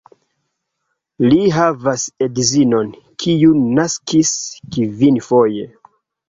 Li 1.25 1.35
havas 1.55 2.05
edzinon, 2.27 2.89
kiu 3.25 3.53
naskis 3.81 4.33
kvinfoje. 4.79 5.69